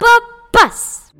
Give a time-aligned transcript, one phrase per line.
[0.00, 1.12] Pop passe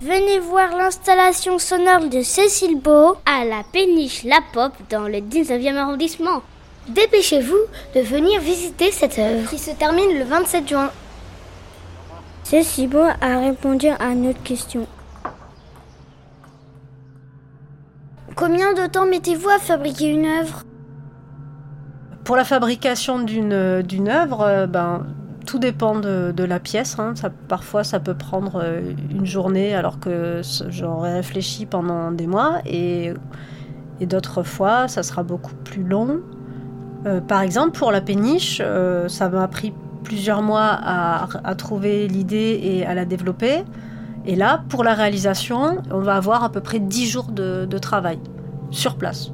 [0.00, 5.76] Venez voir l'installation sonore de Cécile Beau à la péniche La Pop dans le 19e
[5.76, 6.42] arrondissement.
[6.88, 7.58] Dépêchez-vous
[7.94, 10.90] de venir visiter cette œuvre qui se termine le 27 juin.
[12.44, 14.86] Cécile Beau a répondu à notre question.
[18.36, 20.62] Combien de temps mettez-vous à fabriquer une œuvre?
[22.26, 25.06] Pour la fabrication d'une d'une œuvre, euh, ben,
[25.46, 26.98] tout dépend de, la pièce.
[26.98, 27.14] hein.
[27.48, 28.80] Parfois, ça peut prendre euh,
[29.10, 32.58] une journée alors que j'aurais réfléchi pendant des mois.
[32.66, 33.14] Et,
[34.00, 36.20] d'autres fois, ça sera beaucoup plus long.
[37.06, 39.72] Euh, par exemple, pour la péniche, euh, ça m'a pris
[40.02, 43.64] plusieurs mois à, trouver l'idée et à la développer.
[44.26, 48.18] Et là, pour la réalisation, on va avoir à peu près 10 jours de travail
[48.70, 49.32] sur place.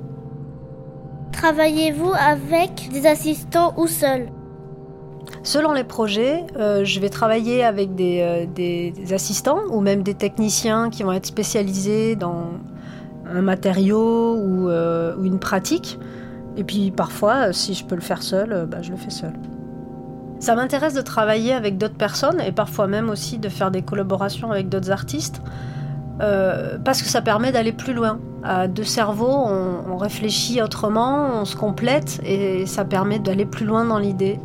[1.33, 4.29] Travaillez-vous avec des assistants ou seul
[5.43, 10.15] Selon les projets, euh, je vais travailler avec des, euh, des- assistants ou même des
[10.15, 12.45] techniciens qui vont être spécialisés dans
[13.29, 15.99] un matériau ou, euh, une pratique.
[16.57, 19.33] Et puis parfois, si je peux le faire seul, bah, je le fais seul.
[20.39, 24.51] Ça m'intéresse de travailler avec d'autres personnes et parfois même aussi de faire des collaborations
[24.51, 25.41] avec d'autres artistes
[26.21, 28.21] euh, parce que ça permet d'aller plus loin.
[28.45, 33.65] À deux cerveaux, on, on réfléchit autrement, on se complète et ça permet d'aller plus
[33.65, 34.39] loin dans l'idée.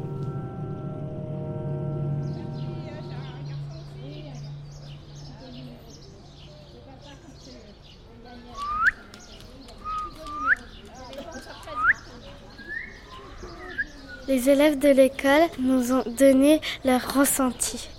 [14.27, 17.89] Les élèves de l'école nous ont donné leur ressenti.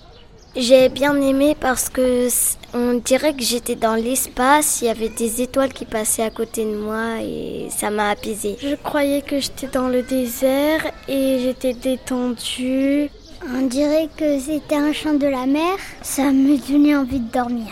[0.61, 2.27] J'ai bien aimé parce que
[2.75, 6.65] on dirait que j'étais dans l'espace, il y avait des étoiles qui passaient à côté
[6.65, 8.56] de moi et ça m'a apaisé.
[8.61, 13.09] Je croyais que j'étais dans le désert et j'étais détendue.
[13.55, 15.77] On dirait que c'était un chant de la mer.
[16.03, 17.69] Ça me donnait envie de dormir.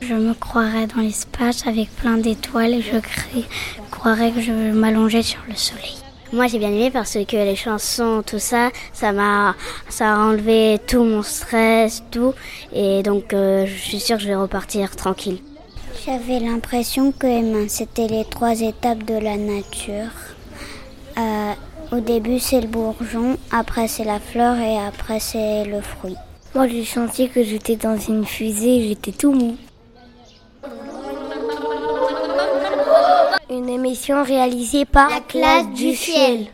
[0.00, 2.98] Je me croirais dans l'espace avec plein d'étoiles et je
[3.90, 5.96] croirais que je m'allongeais sur le soleil.
[6.32, 9.54] Moi j'ai bien aimé parce que les chansons, tout ça, ça m'a
[9.88, 12.34] ça a enlevé tout mon stress, tout.
[12.72, 15.38] Et donc euh, je suis sûre que je vais repartir tranquille.
[16.04, 20.12] J'avais l'impression que ben, c'était les trois étapes de la nature.
[21.18, 21.52] Euh,
[21.90, 26.16] au début, c'est le bourgeon, après, c'est la fleur et après, c'est le fruit.
[26.54, 29.56] Moi j'ai senti que j'étais dans une fusée, j'étais tout mou.
[33.50, 36.48] Une émission réalisée par La classe du ciel.